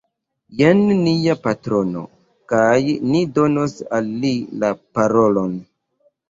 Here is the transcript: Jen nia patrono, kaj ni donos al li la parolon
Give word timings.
Jen 0.59 0.79
nia 1.01 1.35
patrono, 1.43 2.01
kaj 2.53 2.79
ni 3.11 3.21
donos 3.37 3.77
al 3.99 4.09
li 4.25 4.33
la 4.65 4.73
parolon 4.99 5.55